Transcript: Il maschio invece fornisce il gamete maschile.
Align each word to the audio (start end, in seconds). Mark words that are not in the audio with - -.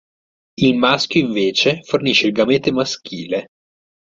Il 0.57 0.77
maschio 0.77 1.23
invece 1.23 1.83
fornisce 1.83 2.25
il 2.25 2.33
gamete 2.33 2.71
maschile. 2.71 3.45